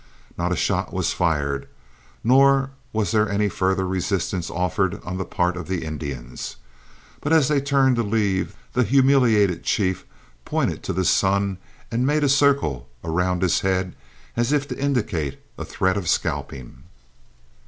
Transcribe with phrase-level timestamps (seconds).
[0.35, 1.67] Not a shot was fired,
[2.23, 6.55] nor was there any further resistance offered on the part of the Indians;
[7.19, 10.03] but as they turned to leave the humiliated chief
[10.43, 11.59] pointed to the sun
[11.91, 13.95] and made a circle around his head
[14.35, 16.81] as if to indicate a threat of scalping.